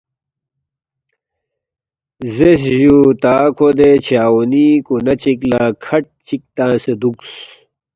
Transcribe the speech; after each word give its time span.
“زیرس 2.35 2.63
جُو 2.81 2.97
تا 3.21 3.33
کھو 3.55 3.67
دے 3.77 3.89
چھاؤنی 4.05 4.65
کُونہ 4.85 5.13
چِک 5.21 5.39
لہ 5.49 5.61
کھٹ 5.83 6.03
چِک 6.25 6.41
تنگسے 6.55 6.93
دُوکس 7.01 7.31